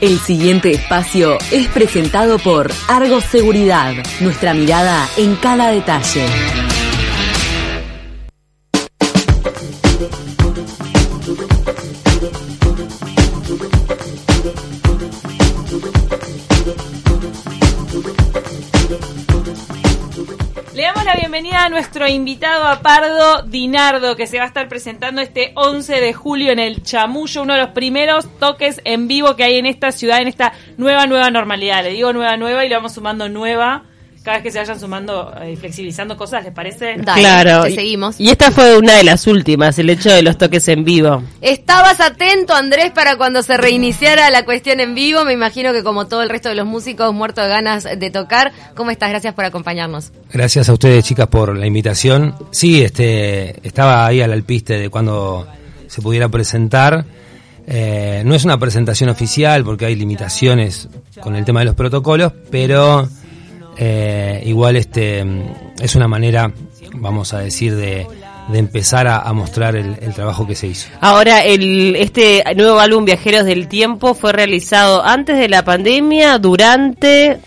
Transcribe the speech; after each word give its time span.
El 0.00 0.18
siguiente 0.18 0.72
espacio 0.72 1.38
es 1.50 1.68
presentado 1.68 2.38
por 2.38 2.70
Argos 2.88 3.24
Seguridad, 3.24 3.94
nuestra 4.20 4.54
mirada 4.54 5.08
en 5.16 5.36
cada 5.36 5.68
detalle. 5.68 6.26
Bienvenida 21.34 21.64
a 21.64 21.68
nuestro 21.68 22.06
invitado 22.06 22.64
a 22.64 22.78
Pardo 22.78 23.42
Dinardo, 23.42 24.14
que 24.14 24.28
se 24.28 24.38
va 24.38 24.44
a 24.44 24.46
estar 24.46 24.68
presentando 24.68 25.20
este 25.20 25.50
11 25.56 26.00
de 26.00 26.12
julio 26.12 26.52
en 26.52 26.60
el 26.60 26.84
Chamullo, 26.84 27.42
uno 27.42 27.54
de 27.54 27.60
los 27.62 27.70
primeros 27.70 28.38
toques 28.38 28.80
en 28.84 29.08
vivo 29.08 29.34
que 29.34 29.42
hay 29.42 29.56
en 29.56 29.66
esta 29.66 29.90
ciudad, 29.90 30.22
en 30.22 30.28
esta 30.28 30.52
nueva, 30.76 31.08
nueva 31.08 31.32
normalidad. 31.32 31.82
Le 31.82 31.90
digo 31.90 32.12
nueva, 32.12 32.36
nueva 32.36 32.64
y 32.64 32.68
le 32.68 32.76
vamos 32.76 32.94
sumando 32.94 33.28
nueva 33.28 33.82
cada 34.24 34.38
vez 34.38 34.44
que 34.44 34.50
se 34.52 34.58
vayan 34.58 34.80
sumando 34.80 35.34
y 35.46 35.54
flexibilizando 35.54 36.16
cosas, 36.16 36.42
¿les 36.44 36.52
parece? 36.52 36.96
Dale, 36.96 37.20
claro. 37.20 37.64
te 37.64 37.74
seguimos. 37.74 38.18
Y 38.18 38.30
esta 38.30 38.50
fue 38.50 38.78
una 38.78 38.94
de 38.94 39.04
las 39.04 39.26
últimas, 39.26 39.78
el 39.78 39.90
hecho 39.90 40.10
de 40.10 40.22
los 40.22 40.38
toques 40.38 40.66
en 40.68 40.82
vivo. 40.82 41.22
Estabas 41.42 42.00
atento, 42.00 42.54
Andrés, 42.54 42.90
para 42.92 43.18
cuando 43.18 43.42
se 43.42 43.58
reiniciara 43.58 44.30
la 44.30 44.46
cuestión 44.46 44.80
en 44.80 44.94
vivo. 44.94 45.26
Me 45.26 45.34
imagino 45.34 45.74
que 45.74 45.84
como 45.84 46.06
todo 46.06 46.22
el 46.22 46.30
resto 46.30 46.48
de 46.48 46.54
los 46.54 46.66
músicos, 46.66 47.12
muerto 47.12 47.42
de 47.42 47.48
ganas 47.48 47.84
de 47.84 48.10
tocar. 48.10 48.52
¿Cómo 48.74 48.90
estás? 48.90 49.10
Gracias 49.10 49.34
por 49.34 49.44
acompañarnos. 49.44 50.10
Gracias 50.32 50.70
a 50.70 50.72
ustedes, 50.72 51.04
chicas, 51.04 51.26
por 51.26 51.54
la 51.54 51.66
invitación. 51.66 52.34
Sí, 52.50 52.82
este, 52.82 53.60
estaba 53.66 54.06
ahí 54.06 54.22
al 54.22 54.32
alpiste 54.32 54.78
de 54.78 54.88
cuando 54.88 55.46
se 55.86 56.00
pudiera 56.00 56.30
presentar. 56.30 57.04
Eh, 57.66 58.22
no 58.24 58.34
es 58.34 58.46
una 58.46 58.56
presentación 58.58 59.10
oficial 59.10 59.64
porque 59.64 59.84
hay 59.84 59.96
limitaciones 59.96 60.88
con 61.20 61.36
el 61.36 61.44
tema 61.44 61.60
de 61.60 61.66
los 61.66 61.74
protocolos, 61.74 62.32
pero 62.50 63.06
eh, 63.78 64.42
igual 64.46 64.76
este 64.76 65.24
es 65.80 65.94
una 65.94 66.08
manera, 66.08 66.52
vamos 66.94 67.32
a 67.34 67.38
decir, 67.38 67.74
de, 67.74 68.06
de 68.48 68.58
empezar 68.58 69.06
a, 69.06 69.20
a 69.20 69.32
mostrar 69.32 69.76
el, 69.76 69.96
el 70.00 70.14
trabajo 70.14 70.46
que 70.46 70.54
se 70.54 70.66
hizo. 70.66 70.88
Ahora, 71.00 71.42
el, 71.44 71.96
este 71.96 72.42
nuevo 72.56 72.78
álbum 72.80 73.04
Viajeros 73.04 73.44
del 73.44 73.68
Tiempo 73.68 74.14
fue 74.14 74.32
realizado 74.32 75.04
antes 75.04 75.38
de 75.38 75.48
la 75.48 75.64
pandemia, 75.64 76.38
durante... 76.38 77.38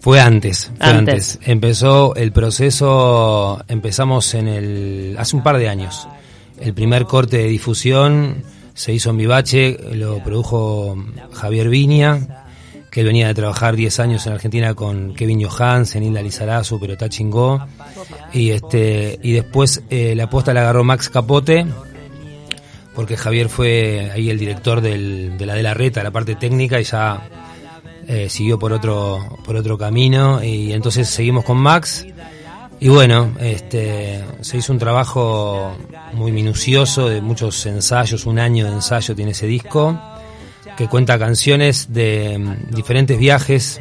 Fue 0.00 0.20
antes, 0.20 0.70
fue 0.78 0.86
Antes. 0.86 1.34
antes. 1.34 1.48
Empezó 1.48 2.14
el 2.14 2.30
proceso, 2.32 3.62
empezamos 3.66 4.32
en 4.34 4.46
el, 4.46 5.16
hace 5.18 5.34
un 5.34 5.42
par 5.42 5.58
de 5.58 5.68
años. 5.68 6.06
El 6.60 6.72
primer 6.72 7.04
corte 7.04 7.38
de 7.38 7.48
difusión 7.48 8.44
se 8.74 8.92
hizo 8.92 9.10
en 9.10 9.16
Vivache, 9.16 9.76
lo 9.94 10.22
produjo 10.22 10.96
Javier 11.32 11.68
Viña, 11.68 12.37
que 12.90 13.00
él 13.00 13.06
venía 13.06 13.28
de 13.28 13.34
trabajar 13.34 13.76
10 13.76 14.00
años 14.00 14.26
en 14.26 14.32
Argentina 14.32 14.74
con 14.74 15.14
Kevin 15.14 15.44
Johansen, 15.44 16.02
Hilda 16.02 16.22
Lizarazu, 16.22 16.80
pero 16.80 16.96
Chingó. 17.08 17.66
Y 18.32 18.50
este, 18.50 19.18
y 19.22 19.32
después 19.32 19.82
eh, 19.90 20.14
la 20.14 20.24
aposta 20.24 20.54
la 20.54 20.60
agarró 20.60 20.84
Max 20.84 21.08
Capote, 21.08 21.66
porque 22.94 23.16
Javier 23.16 23.48
fue 23.48 24.10
ahí 24.12 24.30
el 24.30 24.38
director 24.38 24.80
del, 24.80 25.36
de 25.36 25.46
la 25.46 25.54
de 25.54 25.62
la 25.62 25.74
reta, 25.74 26.02
la 26.02 26.10
parte 26.10 26.34
técnica, 26.34 26.80
y 26.80 26.84
ya 26.84 27.28
eh, 28.06 28.28
siguió 28.28 28.58
por 28.58 28.72
otro 28.72 29.38
por 29.44 29.56
otro 29.56 29.76
camino. 29.76 30.42
Y 30.42 30.72
entonces 30.72 31.08
seguimos 31.08 31.44
con 31.44 31.58
Max. 31.58 32.06
Y 32.80 32.88
bueno 32.88 33.32
este 33.40 34.24
se 34.40 34.56
hizo 34.56 34.72
un 34.72 34.78
trabajo 34.78 35.76
muy 36.12 36.30
minucioso 36.30 37.08
de 37.08 37.20
muchos 37.20 37.66
ensayos 37.66 38.24
un 38.24 38.38
año 38.38 38.66
de 38.66 38.72
ensayo 38.72 39.16
tiene 39.16 39.32
ese 39.32 39.48
disco 39.48 39.98
que 40.78 40.86
cuenta 40.86 41.18
canciones 41.18 41.92
de 41.92 42.38
mm, 42.38 42.72
diferentes 42.72 43.18
viajes 43.18 43.80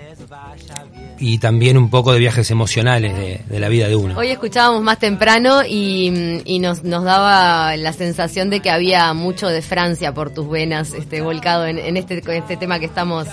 y 1.20 1.38
también 1.38 1.78
un 1.78 1.92
poco 1.92 2.12
de 2.12 2.17
viajes 2.17 2.50
emocionales 2.50 3.45
de, 3.48 3.59
la 3.59 3.70
vida 3.70 3.88
de 3.88 3.95
uno. 3.95 4.17
Hoy 4.17 4.30
escuchábamos 4.30 4.82
más 4.82 4.98
temprano 4.98 5.61
y, 5.64 6.42
y 6.44 6.58
nos, 6.58 6.83
nos 6.83 7.04
daba 7.04 7.77
la 7.77 7.94
sensación 7.94 8.49
de 8.49 8.61
que 8.61 8.71
había 8.71 9.14
mucho 9.14 9.48
de 9.48 9.61
Francia 9.61 10.16
por 10.16 10.32
tus 10.32 10.49
venas 10.49 10.92
este, 10.94 11.21
volcado 11.21 11.67
en, 11.67 11.77
en 11.77 11.98
este, 11.98 12.23
este 12.36 12.58
tema 12.58 12.80
que 12.80 12.88
estamos 12.88 13.27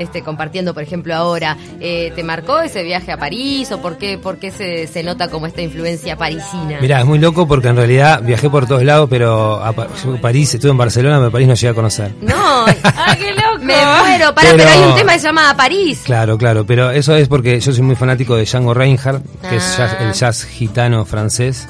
este, 0.00 0.22
compartiendo, 0.22 0.74
por 0.74 0.82
ejemplo, 0.82 1.14
ahora. 1.14 1.56
Eh, 1.80 2.12
¿Te 2.16 2.24
marcó 2.24 2.58
ese 2.60 2.82
viaje 2.82 3.12
a 3.12 3.16
París 3.16 3.70
o 3.70 3.80
por 3.80 3.96
qué, 3.98 4.18
por 4.18 4.38
qué 4.38 4.50
se, 4.50 4.86
se 4.86 5.02
nota 5.02 5.28
como 5.28 5.46
esta 5.46 5.62
influencia 5.62 6.16
parisina? 6.16 6.78
Mirá, 6.80 7.00
es 7.00 7.06
muy 7.06 7.18
loco 7.18 7.46
porque 7.46 7.68
en 7.68 7.76
realidad 7.76 8.22
viajé 8.22 8.50
por 8.50 8.66
todos 8.66 8.82
lados, 8.82 9.08
pero 9.08 9.62
a 9.62 9.72
París, 10.20 10.52
estuve 10.54 10.70
en 10.72 10.78
Barcelona, 10.78 11.18
pero 11.18 11.30
París 11.30 11.48
no 11.48 11.54
llegué 11.54 11.68
a 11.68 11.74
conocer. 11.74 12.12
No, 12.22 12.34
¡Ah, 12.84 13.16
qué 13.18 13.32
loco! 13.32 13.58
me 13.60 13.74
muero. 13.74 14.34
Para, 14.34 14.50
pero... 14.52 14.56
Pero- 14.56 14.70
hay 14.70 14.78
un 14.90 14.94
tema 14.96 15.12
que 15.12 15.18
se 15.18 15.26
llama 15.26 15.54
París. 15.56 16.00
Claro, 16.04 16.38
claro, 16.38 16.64
pero 16.66 16.90
eso 16.90 17.14
es 17.14 17.28
porque 17.28 17.60
yo 17.60 17.72
soy 17.72 17.82
muy 17.82 17.94
fanático 17.96 18.34
de 18.36 18.44
Django 18.44 18.72
Reinhardt, 18.74 19.22
que 19.48 19.56
es 19.56 19.76
jazz- 19.76 19.96
Ah. 20.00 20.04
el 20.08 20.12
jazz 20.14 20.44
gitano 20.44 21.04
francés, 21.04 21.68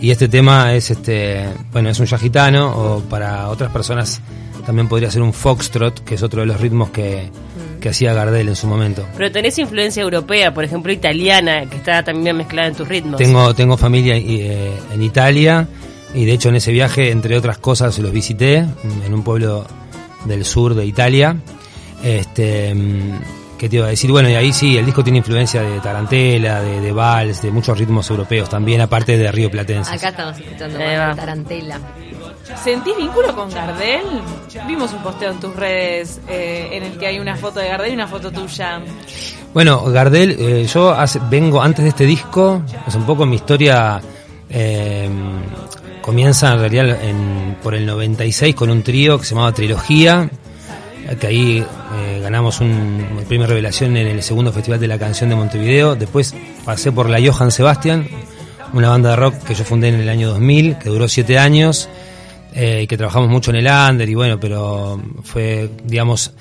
y 0.00 0.10
este 0.10 0.28
tema 0.28 0.74
es 0.74 0.90
este, 0.90 1.48
bueno, 1.72 1.88
es 1.88 1.98
un 2.00 2.06
jazz 2.06 2.20
gitano, 2.20 2.70
o 2.70 3.00
para 3.00 3.48
otras 3.48 3.70
personas 3.70 4.20
también 4.66 4.88
podría 4.88 5.10
ser 5.10 5.22
un 5.22 5.32
foxtrot, 5.32 6.04
que 6.04 6.14
es 6.16 6.22
otro 6.22 6.40
de 6.40 6.46
los 6.46 6.60
ritmos 6.60 6.90
que, 6.90 7.30
que 7.82 7.90
hacía 7.90 8.14
Gardel 8.14 8.48
en 8.48 8.56
su 8.56 8.66
momento. 8.66 9.06
Pero 9.16 9.30
tenés 9.30 9.58
influencia 9.58 10.02
europea, 10.02 10.54
por 10.54 10.64
ejemplo, 10.64 10.92
italiana, 10.92 11.66
que 11.66 11.76
está 11.76 12.02
también 12.02 12.36
mezclada 12.36 12.68
en 12.68 12.74
tus 12.74 12.88
ritmos. 12.88 13.18
Tengo, 13.18 13.52
tengo 13.54 13.76
familia 13.76 14.16
eh, 14.16 14.72
en 14.94 15.02
Italia, 15.02 15.66
y 16.14 16.24
de 16.24 16.32
hecho 16.32 16.48
en 16.48 16.56
ese 16.56 16.72
viaje, 16.72 17.10
entre 17.10 17.36
otras 17.36 17.58
cosas, 17.58 17.98
los 17.98 18.12
visité 18.12 18.64
en 19.04 19.12
un 19.12 19.22
pueblo 19.22 19.66
del 20.24 20.44
sur 20.44 20.74
de 20.74 20.86
Italia. 20.86 21.36
Este, 22.02 22.74
mm, 22.74 23.20
¿Qué 23.58 23.68
te 23.68 23.76
iba 23.76 23.86
a 23.86 23.90
decir? 23.90 24.10
Bueno, 24.10 24.28
y 24.28 24.34
ahí 24.34 24.52
sí, 24.52 24.76
el 24.76 24.86
disco 24.86 25.04
tiene 25.04 25.18
influencia 25.18 25.62
de 25.62 25.78
tarantela, 25.80 26.62
de, 26.62 26.80
de 26.80 26.92
vals, 26.92 27.42
de 27.42 27.50
muchos 27.50 27.78
ritmos 27.78 28.08
europeos 28.10 28.48
también, 28.48 28.80
aparte 28.80 29.16
de 29.16 29.30
Río 29.30 29.50
Platense. 29.50 29.94
Acá 29.94 30.08
estamos 30.08 30.38
escuchando 30.38 30.78
más 30.78 31.16
de 31.16 31.20
Tarantela. 31.20 31.80
¿Sentís 32.62 32.96
vínculo 32.96 33.34
con 33.34 33.50
Gardel? 33.50 34.02
Vimos 34.66 34.92
un 34.92 35.02
posteo 35.02 35.30
en 35.32 35.40
tus 35.40 35.54
redes 35.54 36.20
eh, 36.28 36.68
en 36.72 36.82
el 36.82 36.98
que 36.98 37.06
hay 37.06 37.18
una 37.18 37.36
foto 37.36 37.60
de 37.60 37.68
Gardel 37.68 37.90
y 37.92 37.94
una 37.94 38.06
foto 38.08 38.30
tuya. 38.30 38.80
Bueno, 39.54 39.82
Gardel, 39.84 40.36
eh, 40.38 40.66
yo 40.66 40.90
hace- 40.90 41.20
vengo 41.30 41.62
antes 41.62 41.82
de 41.84 41.90
este 41.90 42.04
disco, 42.06 42.62
es 42.86 42.94
un 42.94 43.04
poco 43.04 43.26
mi 43.26 43.36
historia 43.36 44.00
eh, 44.50 45.08
comienza 46.02 46.52
en 46.52 46.58
realidad 46.60 47.02
en- 47.02 47.56
por 47.62 47.74
el 47.74 47.86
96 47.86 48.54
con 48.54 48.70
un 48.70 48.82
trío 48.82 49.18
que 49.18 49.24
se 49.24 49.34
llamaba 49.34 49.52
Trilogía, 49.52 50.28
que 51.20 51.26
ahí 51.26 51.58
eh, 51.96 52.20
ganamos 52.22 52.60
un, 52.60 53.16
el 53.18 53.24
premio 53.24 53.46
Revelación 53.46 53.96
en 53.96 54.06
el 54.08 54.22
segundo 54.22 54.52
Festival 54.52 54.78
de 54.80 54.88
la 54.88 54.98
Canción 54.98 55.30
de 55.30 55.36
Montevideo, 55.36 55.94
después 55.94 56.34
pasé 56.64 56.92
por 56.92 57.08
la 57.08 57.18
Johann 57.24 57.50
Sebastian, 57.50 58.06
una 58.72 58.88
banda 58.88 59.10
de 59.10 59.16
rock 59.16 59.34
que 59.44 59.54
yo 59.54 59.64
fundé 59.64 59.88
en 59.88 59.96
el 60.00 60.08
año 60.08 60.28
2000, 60.30 60.78
que 60.78 60.88
duró 60.88 61.08
siete 61.08 61.38
años, 61.38 61.88
eh, 62.54 62.86
que 62.86 62.96
trabajamos 62.96 63.28
mucho 63.28 63.50
en 63.50 63.56
el 63.56 63.66
under, 63.66 64.08
y 64.08 64.14
bueno, 64.14 64.38
pero 64.38 65.00
fue, 65.22 65.70
digamos, 65.84 66.32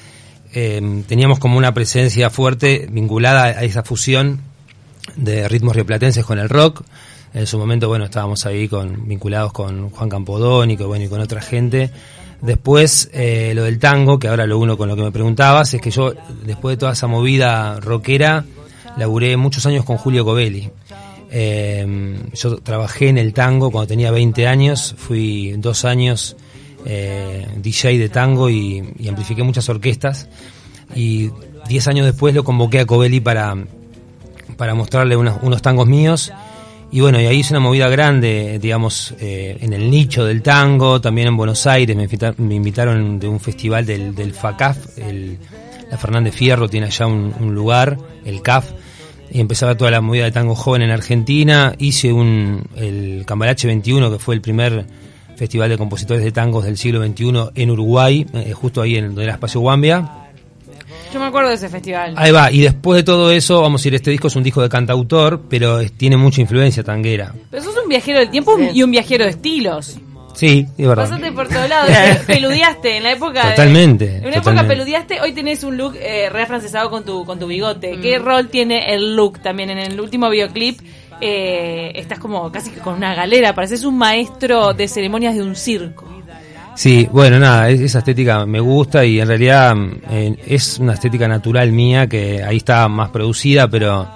eh, 0.53 1.03
teníamos 1.07 1.39
como 1.39 1.57
una 1.57 1.73
presencia 1.73 2.29
fuerte 2.29 2.87
vinculada 2.91 3.45
a 3.45 3.63
esa 3.63 3.83
fusión 3.83 4.41
de 5.15 5.47
ritmos 5.47 5.75
rioplatenses 5.75 6.25
con 6.25 6.39
el 6.39 6.49
rock. 6.49 6.83
En 7.33 7.47
su 7.47 7.57
momento, 7.57 7.87
bueno, 7.87 8.05
estábamos 8.05 8.45
ahí 8.45 8.67
con, 8.67 9.07
vinculados 9.07 9.53
con 9.53 9.89
Juan 9.89 10.09
Campodónico, 10.09 10.87
bueno, 10.87 11.05
y 11.05 11.07
con 11.07 11.21
otra 11.21 11.41
gente. 11.41 11.89
Después, 12.41 13.09
eh, 13.13 13.53
lo 13.55 13.63
del 13.63 13.79
tango, 13.79 14.19
que 14.19 14.27
ahora 14.27 14.45
lo 14.45 14.57
uno 14.57 14.75
con 14.77 14.89
lo 14.89 14.95
que 14.95 15.03
me 15.03 15.11
preguntabas, 15.11 15.73
es 15.73 15.81
que 15.81 15.91
yo, 15.91 16.13
después 16.43 16.73
de 16.73 16.77
toda 16.77 16.93
esa 16.93 17.07
movida 17.07 17.79
rockera, 17.79 18.43
laburé 18.97 19.37
muchos 19.37 19.65
años 19.65 19.85
con 19.85 19.97
Julio 19.97 20.25
Covelli. 20.25 20.69
Eh, 21.31 22.17
yo 22.33 22.57
trabajé 22.57 23.07
en 23.09 23.17
el 23.17 23.33
tango 23.33 23.71
cuando 23.71 23.87
tenía 23.87 24.11
20 24.11 24.47
años, 24.47 24.93
fui 24.97 25.53
dos 25.57 25.85
años 25.85 26.35
eh, 26.85 27.47
DJ 27.57 27.97
de 27.97 28.09
tango 28.09 28.49
y, 28.49 28.83
y 28.99 29.07
amplifiqué 29.07 29.43
muchas 29.43 29.67
orquestas. 29.69 30.27
Y 30.95 31.29
10 31.69 31.87
años 31.87 32.05
después 32.05 32.35
lo 32.35 32.43
convoqué 32.43 32.79
a 32.81 32.85
Covelli 32.85 33.21
para, 33.21 33.55
para 34.57 34.75
mostrarle 34.75 35.15
unos, 35.15 35.37
unos 35.41 35.61
tangos 35.61 35.87
míos. 35.87 36.31
Y 36.93 36.99
bueno, 36.99 37.21
y 37.21 37.25
ahí 37.25 37.37
hice 37.39 37.53
una 37.53 37.61
movida 37.61 37.87
grande, 37.87 38.59
digamos, 38.61 39.13
eh, 39.21 39.57
en 39.61 39.71
el 39.71 39.89
nicho 39.89 40.25
del 40.25 40.41
tango, 40.41 40.99
también 40.99 41.29
en 41.29 41.37
Buenos 41.37 41.65
Aires, 41.65 41.95
me, 41.95 42.03
invita- 42.03 42.35
me 42.37 42.55
invitaron 42.55 43.17
de 43.17 43.29
un 43.29 43.39
festival 43.39 43.85
del, 43.85 44.13
del 44.13 44.33
FACAF, 44.33 44.97
el, 44.97 45.37
la 45.89 45.97
Fernández 45.97 46.35
Fierro 46.35 46.67
tiene 46.67 46.87
allá 46.87 47.07
un, 47.07 47.33
un 47.39 47.55
lugar, 47.55 47.97
el 48.25 48.41
CAF, 48.41 48.71
empezaba 49.33 49.75
toda 49.75 49.91
la 49.91 50.01
movida 50.01 50.25
de 50.25 50.31
tango 50.31 50.55
joven 50.55 50.81
en 50.83 50.91
Argentina, 50.91 51.73
hice 51.79 52.11
un, 52.11 52.63
el 52.75 53.23
Cambalache 53.25 53.67
21, 53.67 54.11
que 54.11 54.19
fue 54.19 54.35
el 54.35 54.41
primer 54.41 54.85
festival 55.35 55.69
de 55.69 55.77
compositores 55.77 56.23
de 56.23 56.31
tangos 56.31 56.65
del 56.65 56.77
siglo 56.77 57.03
XXI 57.05 57.31
en 57.55 57.71
Uruguay, 57.71 58.25
eh, 58.33 58.53
justo 58.53 58.81
ahí 58.81 58.95
en 58.95 59.07
donde 59.07 59.23
era 59.23 59.33
Espacio 59.33 59.59
Guambia, 59.61 60.09
Yo 61.13 61.19
me 61.19 61.25
acuerdo 61.25 61.49
de 61.49 61.55
ese 61.55 61.67
festival. 61.67 62.13
Ahí 62.15 62.31
va, 62.31 62.51
y 62.51 62.61
después 62.61 62.97
de 62.97 63.03
todo 63.03 63.31
eso, 63.31 63.61
vamos 63.61 63.83
a 63.83 63.87
ir, 63.87 63.95
este 63.95 64.11
disco 64.11 64.27
es 64.27 64.35
un 64.35 64.43
disco 64.43 64.61
de 64.61 64.69
cantautor, 64.69 65.41
pero 65.49 65.79
es- 65.79 65.91
tiene 65.93 66.15
mucha 66.15 66.39
influencia 66.41 66.83
tanguera. 66.83 67.33
Pero 67.49 67.63
sos 67.63 67.75
un 67.83 67.89
viajero 67.89 68.19
del 68.19 68.29
tiempo 68.29 68.57
y 68.73 68.81
un 68.83 68.91
viajero 68.91 69.25
de 69.25 69.31
estilos. 69.31 69.97
Sí, 70.33 70.65
es 70.77 70.87
verdad. 70.87 71.03
Pasaste 71.03 71.31
por 71.31 71.47
todos 71.47 71.67
lados, 71.69 71.89
peludeaste 72.27 72.97
en 72.97 73.03
la 73.03 73.11
época. 73.11 73.43
de- 73.45 73.49
Totalmente, 73.51 74.17
en 74.17 74.25
una 74.27 74.37
época 74.37 74.67
peludeaste, 74.67 75.21
hoy 75.21 75.33
tenés 75.33 75.63
un 75.63 75.77
look 75.77 75.95
eh, 75.99 76.29
re 76.31 76.45
francesado 76.45 76.89
con 76.89 77.03
tu, 77.05 77.25
con 77.25 77.37
tu 77.39 77.47
bigote. 77.47 77.99
¿Qué 78.01 78.19
Mm. 78.19 78.23
rol 78.23 78.47
tiene 78.49 78.93
el 78.93 79.15
look 79.15 79.41
también? 79.41 79.69
En 79.71 79.77
el 79.79 79.99
último 79.99 80.29
videoclip 80.29 80.79
eh, 81.19 81.91
estás 81.95 82.17
como 82.19 82.51
casi 82.51 82.71
que 82.71 82.79
con 82.79 82.95
una 82.95 83.13
galera, 83.13 83.53
pareces 83.53 83.83
un 83.83 83.97
maestro 83.97 84.73
de 84.73 84.87
ceremonias 84.87 85.35
de 85.35 85.43
un 85.43 85.55
circo. 85.55 86.07
Sí, 86.73 87.07
bueno, 87.11 87.37
nada, 87.37 87.69
es- 87.69 87.81
esa 87.81 87.99
estética 87.99 88.45
me 88.45 88.59
gusta 88.59 89.03
y 89.05 89.19
en 89.19 89.27
realidad 89.27 89.75
mm, 89.75 89.91
eh, 90.09 90.35
es 90.47 90.79
una 90.79 90.93
estética 90.93 91.27
natural 91.27 91.71
mía 91.71 92.07
que 92.07 92.41
ahí 92.43 92.57
está 92.57 92.87
más 92.87 93.09
producida, 93.09 93.67
pero 93.67 94.07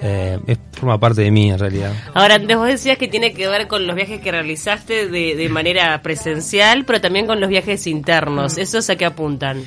eh, 0.00 0.38
es, 0.46 0.58
forma 0.72 0.98
parte 0.98 1.22
de 1.22 1.30
mí 1.30 1.50
en 1.50 1.58
realidad. 1.58 1.92
Ahora, 2.14 2.34
antes 2.36 2.56
vos 2.56 2.66
decías 2.66 2.98
que 2.98 3.08
tiene 3.08 3.32
que 3.32 3.46
ver 3.48 3.68
con 3.68 3.86
los 3.86 3.94
viajes 3.94 4.20
que 4.20 4.30
realizaste 4.30 5.08
de, 5.08 5.36
de 5.36 5.48
manera 5.48 6.00
presencial, 6.02 6.84
pero 6.84 7.00
también 7.00 7.26
con 7.26 7.40
los 7.40 7.48
viajes 7.48 7.86
internos. 7.86 8.58
¿Esos 8.58 8.90
a 8.90 8.96
qué 8.96 9.04
apuntan? 9.04 9.62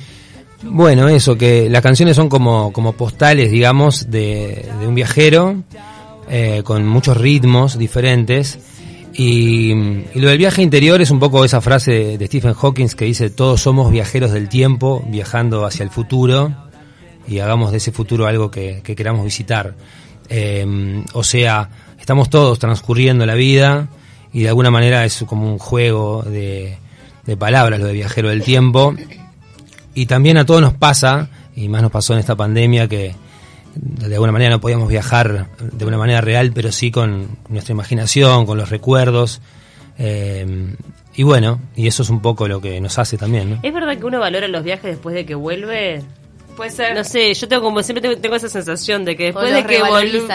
Bueno, 0.62 1.08
eso, 1.08 1.38
que 1.38 1.70
las 1.70 1.82
canciones 1.82 2.16
son 2.16 2.28
como, 2.28 2.72
como 2.72 2.92
postales, 2.92 3.50
digamos, 3.50 4.10
de, 4.10 4.68
de 4.80 4.86
un 4.86 4.94
viajero, 4.94 5.62
eh, 6.28 6.62
con 6.64 6.86
muchos 6.86 7.16
ritmos 7.16 7.78
diferentes. 7.78 8.58
Y, 9.14 9.72
y 9.72 10.20
lo 10.20 10.28
del 10.28 10.38
viaje 10.38 10.62
interior 10.62 11.00
es 11.00 11.10
un 11.10 11.20
poco 11.20 11.44
esa 11.44 11.60
frase 11.60 11.92
de, 11.92 12.18
de 12.18 12.26
Stephen 12.26 12.54
Hawking 12.54 12.88
que 12.88 13.04
dice, 13.04 13.30
todos 13.30 13.60
somos 13.60 13.90
viajeros 13.90 14.32
del 14.32 14.48
tiempo, 14.48 15.02
viajando 15.08 15.64
hacia 15.64 15.84
el 15.84 15.90
futuro, 15.90 16.52
y 17.26 17.38
hagamos 17.38 17.70
de 17.70 17.78
ese 17.78 17.92
futuro 17.92 18.26
algo 18.26 18.50
que, 18.50 18.80
que 18.82 18.96
queramos 18.96 19.24
visitar. 19.24 19.74
Eh, 20.28 21.02
o 21.12 21.24
sea, 21.24 21.70
estamos 21.98 22.30
todos 22.30 22.58
transcurriendo 22.58 23.26
la 23.26 23.34
vida, 23.34 23.88
y 24.32 24.42
de 24.42 24.48
alguna 24.48 24.70
manera 24.70 25.04
es 25.04 25.24
como 25.26 25.50
un 25.50 25.58
juego 25.58 26.22
de, 26.22 26.76
de 27.24 27.36
palabras 27.36 27.80
lo 27.80 27.86
de 27.86 27.92
viajero 27.92 28.28
del 28.28 28.42
tiempo. 28.42 28.94
Y 29.94 30.06
también 30.06 30.36
a 30.36 30.44
todos 30.44 30.60
nos 30.60 30.74
pasa, 30.74 31.28
y 31.56 31.68
más 31.68 31.82
nos 31.82 31.90
pasó 31.90 32.12
en 32.12 32.20
esta 32.20 32.36
pandemia, 32.36 32.88
que 32.88 33.14
de 33.74 34.14
alguna 34.14 34.32
manera 34.32 34.50
no 34.50 34.60
podíamos 34.60 34.88
viajar 34.88 35.48
de 35.58 35.84
una 35.84 35.98
manera 35.98 36.20
real, 36.20 36.52
pero 36.54 36.72
sí 36.72 36.90
con 36.90 37.38
nuestra 37.48 37.72
imaginación, 37.72 38.46
con 38.46 38.58
los 38.58 38.70
recuerdos. 38.70 39.40
eh, 39.98 40.74
y 41.18 41.24
bueno, 41.24 41.60
y 41.74 41.88
eso 41.88 42.04
es 42.04 42.10
un 42.10 42.22
poco 42.22 42.46
lo 42.46 42.60
que 42.60 42.80
nos 42.80 42.96
hace 42.96 43.18
también. 43.18 43.58
¿Es 43.64 43.74
verdad 43.74 43.98
que 43.98 44.04
uno 44.04 44.20
valora 44.20 44.46
los 44.46 44.62
viajes 44.62 44.84
después 44.92 45.16
de 45.16 45.26
que 45.26 45.34
vuelve? 45.34 46.04
Puede 46.58 46.70
ser. 46.72 46.94
No 46.94 47.04
sé, 47.04 47.32
yo 47.32 47.48
tengo 47.48 47.62
como 47.62 47.82
siempre 47.82 48.02
tengo, 48.02 48.20
tengo 48.20 48.36
esa 48.36 48.48
sensación 48.50 49.04
de 49.04 49.16
que 49.16 49.24
después 49.26 49.50
de 49.52 49.62
que 49.64 49.78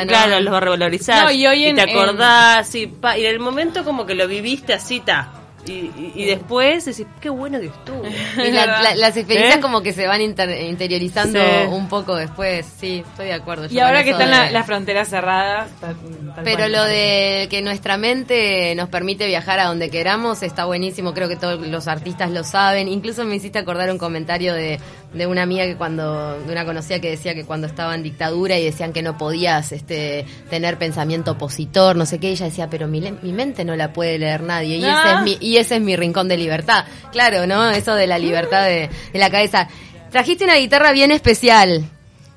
¿no? 0.05 0.07
claro, 0.07 0.39
los 0.39 0.59
revalorizás 0.59 1.23
No, 1.25 1.31
y 1.31 1.45
hoy 1.45 1.65
en- 1.65 1.75
te 1.75 1.81
en- 1.83 1.89
acordás 1.89 2.73
y, 2.75 2.87
pa- 2.87 3.17
y 3.17 3.25
en 3.25 3.31
el 3.31 3.39
momento 3.39 3.83
como 3.83 4.05
que 4.05 4.15
lo 4.15 4.27
viviste 4.27 4.73
así, 4.73 5.01
ta. 5.01 5.31
Y, 5.65 5.71
y, 5.71 6.11
y 6.15 6.25
después 6.25 6.83
decís, 6.83 7.05
qué 7.21 7.29
bueno 7.29 7.59
que 7.59 7.67
estuvo. 7.67 8.01
Y 8.45 8.51
la- 8.51 8.65
la- 8.81 8.95
las 8.95 9.15
experiencias 9.15 9.57
¿Eh? 9.57 9.61
como 9.61 9.81
que 9.81 9.93
se 9.93 10.05
van 10.07 10.21
inter- 10.21 10.61
interiorizando 10.65 11.39
Sí. 11.39 11.67
un 11.69 11.87
poco 11.87 12.15
después, 12.17 12.65
sí, 12.79 13.03
estoy 13.09 13.27
de 13.27 13.33
acuerdo. 13.33 13.67
yo 13.67 13.73
y 13.75 13.79
ahora 13.79 14.03
que 14.03 14.09
están 14.11 14.29
de- 14.29 14.35
la- 14.35 14.51
las 14.51 14.65
fronteras 14.65 15.07
cerradas. 15.09 15.69
tal- 15.79 15.95
tal 16.35 16.43
Pero 16.43 16.57
cual. 16.57 16.71
lo 16.73 16.83
de 16.83 17.47
que 17.49 17.61
nuestra 17.61 17.95
mente 17.97 18.75
nos 18.75 18.89
permite 18.89 19.25
viajar 19.25 19.59
a 19.59 19.65
donde 19.67 19.89
queramos 19.89 20.43
está 20.43 20.65
buenísimo, 20.65 21.13
creo 21.13 21.29
que 21.29 21.35
todos 21.37 21.65
los 21.65 21.87
artistas 21.87 22.29
lo 22.31 22.43
saben. 22.43 22.87
Incluso 22.89 23.23
me 23.23 23.35
hiciste 23.35 23.59
acordar 23.59 23.89
un 23.89 23.97
comentario 23.97 24.53
de, 24.53 24.79
de 25.13 25.27
una 25.27 25.43
amiga 25.43 25.63
que 25.65 25.77
cuando, 25.77 26.39
de 26.39 26.51
una 26.51 26.65
conocida 26.65 26.99
que 26.99 27.09
decía 27.11 27.33
que 27.35 27.45
cuando 27.45 27.67
estaba 27.67 27.95
en 27.95 28.03
dictadura 28.03 28.57
y 28.57 28.65
decían 28.65 28.91
que 28.91 29.01
no 29.01 29.17
podías 29.17 29.71
este 29.71 30.25
tener 30.49 30.77
pensamiento 30.77 31.31
opositor, 31.31 31.95
no 31.95 32.05
sé 32.05 32.19
qué, 32.19 32.31
ella 32.31 32.45
decía, 32.47 32.69
pero 32.69 32.87
mi, 32.87 32.99
mi 33.21 33.31
mente 33.31 33.63
no 33.63 33.75
la 33.77 33.93
puede 33.93 34.17
leer 34.19 34.41
nadie 34.43 34.77
y, 34.77 34.83
ese 34.83 34.89
Ah. 34.91 35.15
es 35.19 35.23
mi, 35.23 35.37
y 35.39 35.52
ese 35.57 35.75
es 35.75 35.81
mi 35.81 35.95
rincón 35.95 36.27
de 36.27 36.37
libertad. 36.37 36.85
Claro, 37.11 37.45
¿no? 37.47 37.69
Eso 37.71 37.95
de 37.95 38.07
la 38.07 38.17
libertad 38.17 38.65
de, 38.65 38.89
de 39.11 39.19
la 39.19 39.29
cabeza. 39.29 39.67
Trajiste 40.11 40.43
una 40.43 40.55
guitarra 40.57 40.91
bien 40.91 41.11
especial. 41.11 41.85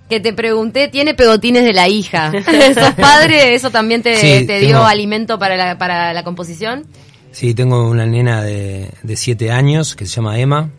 Que 0.09 0.21
te 0.21 0.33
pregunté, 0.33 0.87
¿tiene 0.87 1.15
pegotines 1.15 1.65
de 1.65 1.73
la 1.73 1.89
hija? 1.89 2.31
¿Sos 2.75 2.95
padre? 2.95 3.55
¿Eso 3.55 3.71
también 3.71 4.03
te, 4.03 4.17
Sí, 4.17 4.47
te 4.47 4.61
dio 4.61 4.77
tengo- 4.77 4.85
alimento 4.87 5.37
para 5.39 5.57
la, 5.57 5.79
para 5.79 6.13
la 6.13 6.23
composición? 6.23 6.87
Sí, 7.33 7.55
tengo 7.55 7.89
una 7.91 8.07
nena 8.07 8.43
de, 8.43 8.89
de 9.03 9.17
siete 9.17 9.51
años 9.51 9.97
que 9.97 10.07
se 10.07 10.15
llama 10.15 10.39
Emma, 10.39 10.71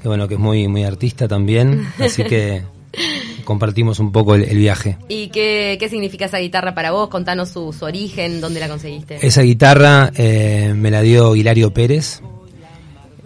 que 0.00 0.06
bueno, 0.08 0.28
que 0.28 0.34
es 0.34 0.40
muy, 0.40 0.68
muy 0.68 0.84
artista 0.84 1.26
también, 1.28 1.92
así 1.98 2.22
que 2.24 2.62
compartimos 3.50 3.98
un 3.98 4.12
poco 4.12 4.36
el, 4.36 4.44
el 4.44 4.56
viaje. 4.58 4.96
¿Y 5.08 5.26
qué, 5.30 5.76
qué 5.80 5.88
significa 5.88 6.26
esa 6.26 6.38
guitarra 6.38 6.72
para 6.72 6.92
vos? 6.92 7.08
Contanos 7.08 7.48
su, 7.48 7.72
su 7.72 7.84
origen, 7.84 8.40
dónde 8.40 8.60
la 8.60 8.68
conseguiste. 8.68 9.26
Esa 9.26 9.42
guitarra 9.42 10.12
eh, 10.14 10.72
me 10.76 10.88
la 10.92 11.02
dio 11.02 11.34
Hilario 11.34 11.72
Pérez. 11.74 12.22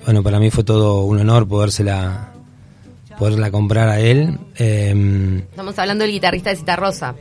Bueno, 0.06 0.23
para 0.23 0.38
mí 0.38 0.50
fue 0.50 0.65
todo 0.65 1.03
un 1.05 1.19
honor 1.21 1.47
podérsela, 1.47 2.32
poderla 3.19 3.50
comprar 3.50 3.91
a 3.91 4.00
él. 4.00 4.38
Eh, 4.56 5.43
Estamos 5.50 5.79
hablando 5.79 6.05
del 6.05 6.12
guitarrista 6.12 6.49
de 6.49 6.56
Cita 6.56 6.77
Rosa. 6.77 7.15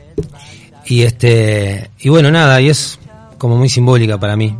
y 0.86 1.02
este, 1.02 1.90
y 2.00 2.08
bueno, 2.08 2.30
nada, 2.30 2.58
y 2.62 2.70
es 2.70 2.98
como 3.36 3.58
muy 3.58 3.68
simbólica 3.68 4.18
para 4.18 4.34
mí. 4.34 4.56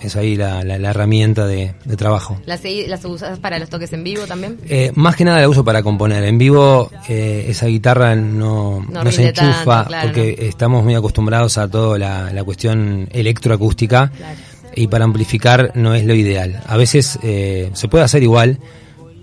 Es 0.00 0.14
ahí 0.16 0.36
la, 0.36 0.62
la- 0.64 0.78
la 0.78 0.90
herramienta 0.90 1.46
de, 1.46 1.74
de 1.84 1.96
trabajo. 1.96 2.40
¿Las, 2.46 2.62
usas 3.04 3.38
para 3.38 3.58
los 3.58 3.68
toques 3.68 3.92
en 3.92 4.04
vivo 4.04 4.26
también? 4.26 4.58
Eh, 4.68 4.92
más 4.94 5.16
que 5.16 5.24
nada 5.24 5.40
la 5.40 5.48
uso 5.48 5.64
para 5.64 5.82
componer. 5.82 6.22
En 6.24 6.38
vivo 6.38 6.90
eh, 7.08 7.46
esa 7.48 7.66
guitarra 7.66 8.14
no, 8.14 8.84
No 8.90 9.04
no 9.04 9.10
se 9.12 9.28
enchufa 9.28 9.64
tanto, 9.64 9.88
claro, 9.88 10.06
porque 10.08 10.36
estamos 10.48 10.84
muy 10.84 10.94
acostumbrados 10.94 11.58
a 11.58 11.68
toda 11.68 11.98
la, 11.98 12.32
la 12.32 12.44
cuestión 12.44 13.08
electroacústica 13.10 14.10
Claro. 14.16 14.38
y 14.76 14.86
para 14.86 15.04
amplificar 15.04 15.72
no 15.74 15.94
es 15.94 16.04
lo 16.04 16.14
ideal. 16.14 16.62
A 16.66 16.76
veces 16.76 17.18
eh, 17.22 17.70
se 17.72 17.88
puede 17.88 18.04
hacer 18.04 18.22
igual, 18.22 18.58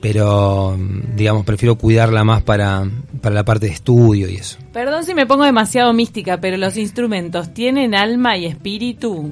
pero 0.01 0.77
digamos 1.15 1.45
prefiero 1.45 1.75
cuidarla 1.77 2.23
más 2.23 2.43
para, 2.43 2.83
para 3.21 3.33
la 3.35 3.43
parte 3.45 3.67
de 3.67 3.71
estudio 3.73 4.29
y 4.29 4.35
eso. 4.35 4.57
Perdón 4.73 5.03
si 5.03 5.13
me 5.15 5.25
pongo 5.25 5.43
demasiado 5.45 5.93
mística, 5.93 6.39
pero 6.39 6.57
los 6.57 6.77
instrumentos 6.77 7.53
tienen 7.53 7.95
alma 7.95 8.37
y 8.37 8.45
espíritu. 8.45 9.31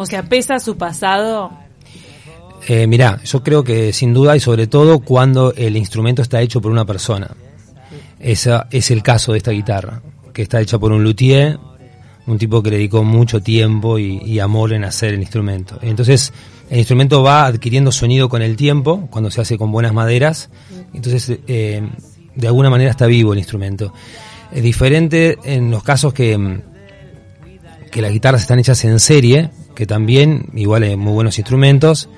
O 0.00 0.06
sea, 0.06 0.22
pesa 0.22 0.58
su 0.58 0.78
pasado. 0.78 1.50
Eh, 2.66 2.86
mirá, 2.86 3.20
yo 3.22 3.42
creo 3.42 3.62
que 3.62 3.92
sin 3.92 4.14
duda 4.14 4.34
y 4.34 4.40
sobre 4.40 4.66
todo 4.66 5.00
cuando 5.00 5.52
el 5.54 5.76
instrumento 5.76 6.22
está 6.22 6.40
hecho 6.40 6.62
por 6.62 6.72
una 6.72 6.86
persona. 6.86 7.36
Ese 8.18 8.58
es 8.70 8.90
el 8.90 9.02
caso 9.02 9.32
de 9.32 9.38
esta 9.38 9.50
guitarra, 9.50 10.00
que 10.32 10.40
está 10.40 10.58
hecha 10.58 10.78
por 10.78 10.92
un 10.92 11.04
luthier, 11.04 11.58
un 12.26 12.38
tipo 12.38 12.62
que 12.62 12.70
le 12.70 12.76
dedicó 12.78 13.04
mucho 13.04 13.42
tiempo 13.42 13.98
y, 13.98 14.40
amor 14.40 14.72
en 14.72 14.84
hacer 14.84 15.12
el 15.12 15.20
instrumento. 15.20 15.78
Entonces, 15.82 16.32
el 16.70 16.78
instrumento 16.78 17.22
va 17.22 17.44
adquiriendo 17.44 17.92
sonido 17.92 18.30
con 18.30 18.40
el 18.40 18.56
tiempo, 18.56 19.06
cuando 19.10 19.30
se 19.30 19.42
hace 19.42 19.58
con 19.58 19.70
buenas 19.70 19.92
maderas. 19.92 20.48
Entonces, 20.94 21.40
eh, 21.46 21.86
de 22.34 22.46
alguna 22.46 22.70
manera 22.70 22.90
está 22.90 23.04
vivo 23.04 23.34
el 23.34 23.38
instrumento. 23.38 23.92
Es 24.50 24.62
diferente 24.62 25.36
en 25.44 25.70
los 25.70 25.82
casos 25.82 26.14
que, 26.14 26.62
que 27.92 28.00
las 28.00 28.12
guitarras 28.12 28.40
están 28.40 28.58
hechas 28.58 28.82
en 28.86 28.98
serie, 28.98 29.50
que 29.80 29.86
también, 29.86 30.46
igual 30.54 30.84
hay 30.84 30.94
muy 30.96 31.12
buenos 31.12 31.36
instrumentos, 31.38 32.08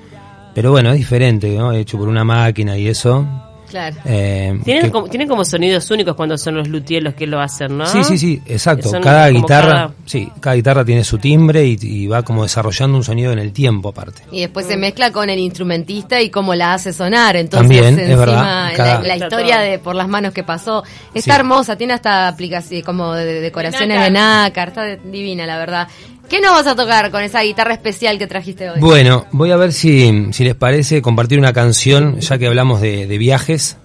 pero 0.53 0.69
bueno, 0.71 0.91
es 0.91 0.97
diferente, 0.97 1.49
¿no? 1.57 1.71
Hecho 1.73 1.97
por 1.97 2.07
una 2.07 2.23
máquina 2.23 2.77
y 2.77 2.87
eso. 2.87 3.25
Claro. 3.69 3.95
eh, 4.05 4.59
Tienen 4.63 4.83
que- 4.83 4.91
como, 4.91 5.07
tienen 5.07 5.27
como 5.27 5.43
sonidos 5.43 5.89
únicos 5.89 6.15
cuando 6.15 6.37
son 6.37 6.53
los 6.53 6.67
luthiers 6.67 7.03
los 7.03 7.15
que 7.15 7.25
lo 7.25 7.39
hacen, 7.41 7.75
¿no? 7.75 7.87
Sí, 7.87 8.03
sí, 8.03 8.19
sí, 8.19 8.39
exacto. 8.45 8.91
Cada 9.01 9.29
guitarra, 9.29 9.67
cada- 9.67 9.93
sí, 10.05 10.29
cada 10.39 10.55
guitarra 10.55 10.85
tiene 10.85 11.03
su 11.03 11.17
timbre 11.17 11.65
y, 11.65 11.75
y 11.81 12.05
va 12.05 12.21
como 12.21 12.43
desarrollando 12.43 12.97
un 12.97 13.03
sonido 13.03 13.31
en 13.31 13.39
el 13.39 13.51
tiempo 13.51 13.89
aparte. 13.89 14.21
Y 14.31 14.41
después 14.41 14.67
se 14.67 14.77
mezcla 14.77 15.11
con 15.11 15.27
el 15.31 15.39
instrumentista 15.39 16.21
y 16.21 16.29
cómo 16.29 16.53
la 16.53 16.75
hace 16.75 16.93
sonar. 16.93 17.35
Entonces, 17.35 17.67
También, 17.67 17.95
es 17.95 17.99
encima, 18.05 18.19
verdad, 18.19 18.35
la- 18.69 18.73
cada- 18.77 19.01
la, 19.01 19.13
Está 19.15 19.25
historia 19.25 19.59
de 19.61 19.79
por 19.79 19.95
las 19.95 20.07
manos 20.07 20.33
que 20.35 20.43
pasó. 20.43 20.83
Está 21.15 21.33
Sí. 21.33 21.39
hermosa, 21.39 21.75
tiene 21.75 21.93
hasta 21.93 22.27
aplicaciones 22.27 22.85
como 22.85 23.15
de, 23.15 23.25
de 23.25 23.41
decoraciones 23.41 23.87
nácar. 23.97 24.03
de 24.03 24.11
nácar. 24.11 24.67
Está 24.67 24.81
de- 24.83 24.97
divina, 25.03 25.47
la 25.47 25.57
verdad. 25.57 25.87
¿Qué 26.29 26.41
nos 26.41 26.51
vas 26.51 26.67
a 26.67 26.75
tocar 26.75 27.11
con 27.11 27.21
esa 27.21 27.41
guitarra 27.41 27.73
especial 27.73 28.17
que 28.17 28.27
trajiste 28.27 28.69
hoy? 28.69 28.79
Bueno, 28.79 29.25
voy 29.31 29.51
a 29.51 29.57
ver 29.57 29.73
si, 29.73 30.31
si 30.31 30.43
les 30.43 30.55
parece 30.55 31.01
compartir 31.01 31.37
una 31.37 31.53
canción, 31.53 32.19
ya 32.19 32.37
que 32.37 32.47
hablamos 32.47 32.81
de, 32.81 33.07
de 33.07 33.17
viajes, 33.17 33.77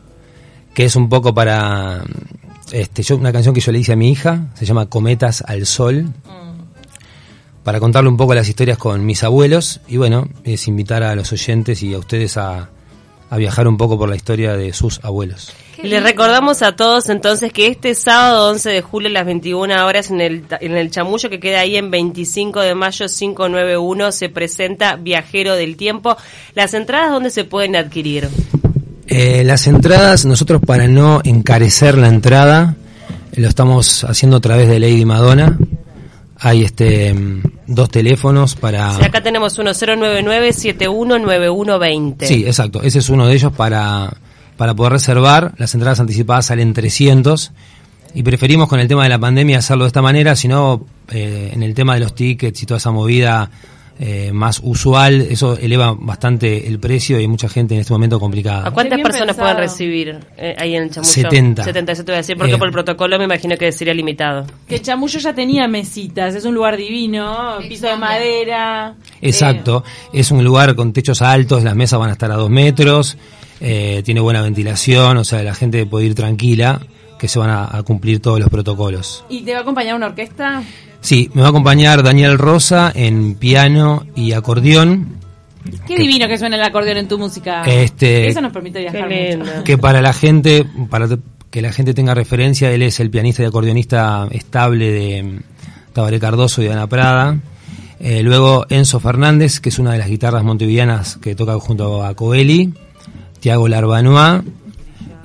que 0.75 0.85
es 0.85 0.97
un 0.97 1.09
poco 1.09 1.35
para 1.35 2.05
este, 2.73 3.03
yo, 3.03 3.17
una 3.17 3.33
canción 3.33 3.55
que 3.55 3.61
yo 3.61 3.73
le 3.73 3.79
hice 3.79 3.93
a 3.93 3.97
mi 3.97 4.11
hija, 4.11 4.49
se 4.55 4.65
llama 4.65 4.87
Cometas 4.87 5.43
al 5.47 5.67
Sol, 5.67 6.13
para 7.65 7.81
contarle 7.81 8.09
un 8.09 8.17
poco 8.17 8.35
las 8.35 8.49
historias 8.49 8.79
con 8.79 9.05
mis 9.05 9.25
abuelos 9.25 9.81
y 9.89 9.97
bueno, 9.97 10.29
es 10.45 10.69
invitar 10.69 11.03
a 11.03 11.15
los 11.15 11.33
oyentes 11.33 11.83
y 11.83 11.95
a 11.95 11.99
ustedes 11.99 12.37
a, 12.37 12.71
a 13.31 13.37
viajar 13.37 13.69
un 13.69 13.77
poco 13.77 13.99
por 13.99 14.09
la 14.09 14.17
historia 14.17 14.57
de 14.57 14.73
sus 14.73 15.01
abuelos. 15.05 15.53
Les 15.83 16.03
recordamos 16.03 16.63
a 16.63 16.75
todos 16.75 17.09
entonces 17.09 17.53
que 17.53 17.69
este 17.69 17.95
sábado 17.95 18.51
11 18.51 18.71
de 18.71 18.83
julio 18.83 19.09
a 19.11 19.13
las 19.13 19.27
21 19.27 19.87
horas 19.87 20.11
en 20.11 20.21
el, 20.21 20.45
en 20.61 20.77
el 20.77 20.91
Chamullo 20.91 21.31
que 21.31 21.39
queda 21.39 21.61
ahí 21.61 21.77
en 21.77 21.91
25 21.91 22.61
de 22.61 22.75
mayo 22.75 23.07
591 23.07 24.11
se 24.11 24.29
presenta 24.29 24.97
Viajero 24.97 25.55
del 25.55 25.77
Tiempo. 25.77 26.17
Las 26.55 26.75
entradas 26.75 27.13
dónde 27.13 27.31
se 27.31 27.45
pueden 27.45 27.77
adquirir. 27.77 28.29
Eh, 29.07 29.45
las 29.45 29.67
entradas, 29.67 30.27
nosotros 30.27 30.61
para 30.67 30.87
no 30.89 31.21
encarecer 31.25 31.97
la 31.97 32.09
entrada, 32.09 32.77
lo 33.35 33.49
estamos 33.49 34.05
haciendo 34.05 34.39
a 34.39 34.41
través 34.41 34.69
de 34.69 34.81
Lady 34.81 35.05
Madonna. 35.05 35.57
Hay 36.41 36.65
este 36.65 37.15
dos 37.67 37.91
teléfonos 37.91 38.55
para... 38.55 38.97
Sí, 38.97 39.05
acá 39.05 39.23
tenemos 39.23 39.59
uno 39.59 39.73
099-719120. 39.73 42.27
Sí, 42.27 42.45
exacto. 42.47 42.81
Ese 42.83 43.01
es 43.01 43.09
uno 43.09 43.27
de 43.27 43.35
ellos 43.35 43.53
para, 43.53 44.13
para 44.57 44.75
poder 44.75 44.93
reservar. 44.93 45.55
Las 45.59 45.75
entradas 45.75 45.99
anticipadas 46.01 46.47
salen 46.47 46.73
300 46.73 47.53
y 48.15 48.23
preferimos 48.23 48.69
con 48.69 48.81
el 48.81 48.89
tema 48.89 49.03
de 49.03 49.11
la 49.11 49.19
pandemia 49.19 49.59
hacerlo 49.59 49.85
de 49.85 49.89
esta 49.89 50.03
manera, 50.03 50.35
sino 50.37 50.87
eh, 51.11 51.51
en 51.53 51.63
el 51.63 51.75
tema 51.75 51.95
de 51.95 52.01
los 52.01 52.15
tickets 52.15 52.63
y 52.63 52.67
toda 52.67 52.79
esa 52.79 52.91
movida 52.91 53.51
eh, 54.01 54.31
más 54.33 54.61
usual, 54.63 55.21
eso 55.23 55.57
eleva 55.59 55.97
bastante 55.99 56.69
el 56.69 56.79
precio 56.79 57.17
y 57.19 57.23
hay 57.23 57.29
mucha 57.29 57.49
gente 57.49 57.75
en 57.75 57.81
este 57.81 57.93
momento 57.93 58.21
complicada. 58.21 58.69
¿A 58.69 58.71
cuántas 58.71 59.01
personas 59.01 59.35
pensado. 59.37 59.43
pueden 59.55 59.57
recibir 59.57 60.19
eh, 60.37 60.55
ahí 60.59 60.77
en 60.77 60.85
el 60.85 60.91
chamuyo? 60.91 61.11
70. 61.11 61.65
70, 61.65 61.93
eso 61.93 62.05
te 62.05 62.13
voy 62.13 62.15
a 62.15 62.19
decir, 62.19 62.37
porque 62.37 62.53
Eh. 62.55 62.59
por 62.59 62.69
el 62.69 62.73
protocolo 62.73 63.19
me 63.19 63.25
imagino 63.25 63.57
que 63.57 63.73
sería 63.73 63.95
limitado. 63.95 64.47
Que 64.69 64.77
el 64.77 64.83
Chamullo 64.83 65.19
ya 65.19 65.35
tenía 65.35 65.67
mesitas, 65.67 66.35
es 66.35 66.45
un 66.45 66.55
lugar 66.55 66.77
divino, 66.77 67.59
piso 67.69 67.89
de 67.89 67.97
madera. 67.97 68.95
Exacto, 69.21 69.83
es 70.13 70.31
un 70.31 70.45
lugar 70.45 70.75
con 70.77 70.93
techos 70.93 71.21
altos, 71.23 71.65
las 71.65 71.75
mesas 71.75 71.99
van 71.99 72.11
a 72.11 72.13
estar 72.13 72.31
a 72.31 72.37
dos 72.37 72.51
metros, 72.51 73.17
eh, 73.61 74.03
tiene 74.05 74.21
buena 74.21 74.43
ventilación, 74.43 75.17
o 75.17 75.25
sea, 75.25 75.43
la 75.43 75.55
gente 75.55 75.85
puede 75.87 76.07
ir 76.07 76.15
tranquila, 76.15 76.81
que 77.19 77.27
se 77.27 77.41
van 77.41 77.51
a, 77.51 77.77
a 77.77 77.83
cumplir 77.83 78.21
todos 78.23 78.39
los 78.39 78.49
protocolos. 78.49 79.25
Eh, 79.29 79.35
¿Y 79.35 79.41
te 79.43 79.53
va 79.53 79.59
a 79.59 79.63
acompañar 79.63 79.97
una 79.97 80.07
orquesta? 80.07 80.63
Sí, 81.09 81.31
me 81.33 81.41
va 81.41 81.47
a 81.47 81.51
acompañar 81.51 82.03
Daniel 82.03 82.37
Rosa 82.37 82.93
en 82.95 83.35
piano 83.35 84.05
y 84.15 84.33
acordeón, 84.33 85.17
Qué 85.87 85.97
divino 85.97 86.29
que 86.29 86.37
suena 86.37 86.57
el 86.57 86.63
acordeón 86.63 86.99
en 86.99 87.09
tu 87.09 87.19
música. 87.19 87.65
Este- 87.65 88.29
Eso 88.29 88.43
nos 88.43 88.53
permite 88.53 88.81
viajar 88.81 89.09
mucho. 89.39 89.65
que 89.65 89.79
para 89.79 90.03
la 90.03 90.13
gente, 90.13 90.67
para 90.91 91.09
que 91.51 91.63
la 91.63 91.73
gente 91.73 91.95
tenga 91.95 92.13
referencia, 92.13 92.71
él 92.71 92.83
es 92.83 93.01
el 93.01 93.09
pianista 93.09 93.43
y 93.43 93.47
acordeonista 93.47 94.29
estable 94.31 94.91
de 94.93 95.23
mm, 95.23 95.39
Tabaré 95.95 96.21
Cardoso 96.21 96.63
y 96.63 96.69
Ana 96.69 96.87
Prada. 96.89 97.39
Eh, 98.01 98.23
luego 98.23 98.67
Enzo 98.69 99.01
Fernández, 99.01 99.61
que 99.61 99.71
es 99.71 99.79
una 99.79 99.93
de 99.93 99.99
las 99.99 100.09
guitarras 100.09 100.45
montevideanas 100.45 101.17
que 101.17 101.35
toca 101.35 101.59
junto 101.59 102.05
a 102.05 102.13
Coeli. 102.15 102.75
Tiago 103.41 103.67
Larbanois, 103.67 104.43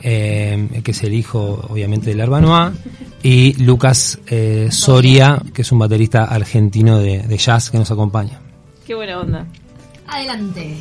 eh, 0.02 0.82
que 0.82 0.92
es 0.92 1.04
el 1.04 1.14
hijo 1.14 1.66
obviamente 1.70 2.10
de 2.12 2.16
Larbanois. 2.16 2.72
Y 3.24 3.54
Lucas 3.64 4.20
eh, 4.28 4.68
Soria, 4.70 5.42
que 5.54 5.62
es 5.62 5.72
un 5.72 5.80
baterista 5.80 6.26
argentino 6.26 7.00
de, 7.00 7.20
de 7.20 7.38
jazz 7.38 7.72
que 7.72 7.78
nos 7.78 7.90
acompaña. 7.90 8.42
Qué 8.86 8.94
buena 8.94 9.22
onda. 9.22 9.48
Adelante. 10.08 10.76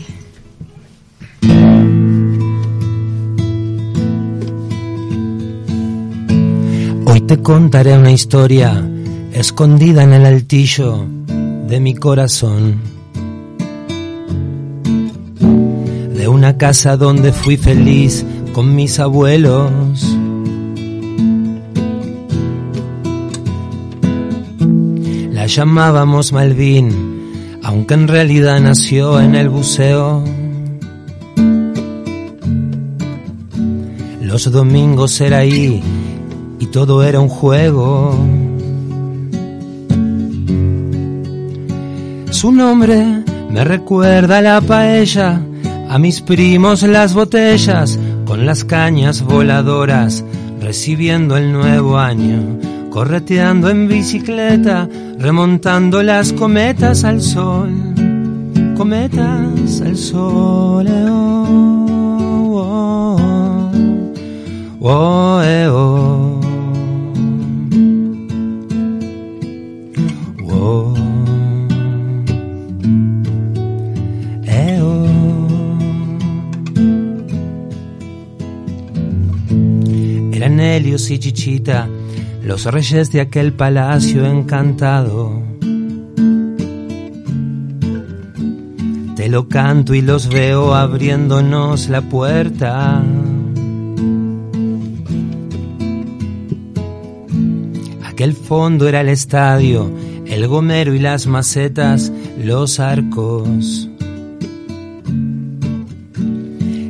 Hoy 7.07 7.21
te 7.21 7.41
contaré 7.41 7.97
una 7.97 8.11
historia 8.11 8.85
escondida 9.33 10.03
en 10.03 10.13
el 10.13 10.27
altillo 10.27 11.07
de 11.69 11.79
mi 11.79 11.95
corazón. 11.95 12.81
De 16.15 16.27
una 16.27 16.59
casa 16.59 16.97
donde 16.97 17.33
fui 17.33 17.57
feliz 17.57 18.25
con 18.53 18.75
mis 18.75 18.99
abuelos. 18.99 20.12
La 25.43 25.49
llamábamos 25.49 26.33
Malvin, 26.33 27.59
aunque 27.65 27.95
en 27.95 28.07
realidad 28.07 28.61
nació 28.61 29.21
en 29.21 29.35
el 29.35 29.49
buceo. 29.49 30.23
Los 34.21 34.53
domingos 34.53 35.21
era 35.21 35.39
ahí 35.39 35.83
y 36.61 36.67
todo 36.67 37.03
era 37.03 37.19
un 37.19 37.29
juego. 37.29 38.17
Su 42.31 42.53
nombre 42.53 43.25
me 43.51 43.65
recuerda 43.65 44.39
a 44.39 44.43
la 44.43 44.61
paella, 44.61 45.43
a 45.89 45.99
mis 45.99 46.21
primos 46.21 46.85
las 46.85 47.15
botellas, 47.15 47.99
con 48.27 48.47
las 48.47 48.65
cañas 48.65 49.23
voladoras, 49.23 50.25
recibiendo 50.61 51.37
el 51.37 51.53
nuevo 51.53 51.99
año, 51.99 52.61
correteando 52.93 53.71
en 53.71 53.89
bicicleta, 53.89 54.87
remontando 55.19 56.03
las 56.03 56.35
cometas 56.35 57.05
al 57.05 57.23
sol, 57.23 57.71
cometas 58.77 59.81
al 59.81 59.97
sol. 59.97 60.87
eh, 60.87 61.07
oh, 61.09 61.47
oh, 62.53 63.17
oh, 64.81 64.91
oh, 64.91 65.43
eh, 65.43 65.69
oh. 65.69 66.39
Eh, 74.45 74.81
oh. 74.83 75.09
Helios 80.75 81.11
y 81.11 81.19
Chichita, 81.19 81.89
los 82.45 82.65
reyes 82.67 83.13
de 83.13 83.21
aquel 83.21 83.53
palacio 83.53 84.27
encantado. 84.27 85.43
Te 89.17 89.29
lo 89.29 89.49
canto 89.49 89.95
y 89.95 90.03
los 90.03 90.29
veo 90.29 90.75
abriéndonos 90.75 91.89
la 91.89 92.01
puerta. 92.03 93.03
Aquel 98.05 98.35
fondo 98.35 98.89
era 98.89 99.01
el 99.03 99.09
estadio, 99.09 99.91
el 100.27 100.49
gomero 100.49 100.95
y 100.95 100.99
las 100.99 101.27
macetas, 101.27 102.13
los 102.43 102.81
arcos. 102.81 103.89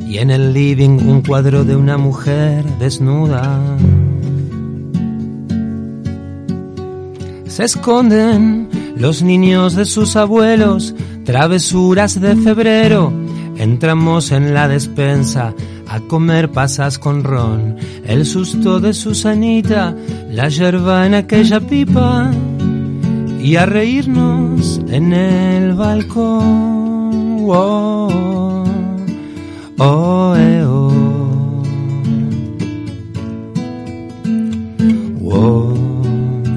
Y 0.07 0.17
en 0.17 0.31
el 0.31 0.53
living 0.53 1.07
un 1.07 1.21
cuadro 1.21 1.63
de 1.63 1.75
una 1.75 1.97
mujer 1.97 2.63
desnuda. 2.79 3.59
Se 7.53 7.65
esconden 7.65 8.67
los 8.97 9.21
niños 9.21 9.75
de 9.75 9.85
sus 9.85 10.15
abuelos, 10.15 10.95
travesuras 11.23 12.19
de 12.19 12.35
febrero. 12.35 13.13
Entramos 13.57 14.31
en 14.31 14.55
la 14.55 14.67
despensa 14.67 15.53
a 15.87 15.99
comer 15.99 16.49
pasas 16.49 16.97
con 16.97 17.23
ron, 17.23 17.77
el 18.05 18.25
susto 18.25 18.79
de 18.79 18.91
Susanita, 18.95 19.95
la 20.31 20.49
yerba 20.49 21.05
en 21.05 21.13
aquella 21.13 21.59
pipa 21.59 22.31
y 23.39 23.55
a 23.55 23.67
reírnos 23.67 24.81
en 24.87 25.13
el 25.13 25.75
balcón. 25.75 27.45
Oh, 27.47 28.63
oh, 29.77 30.35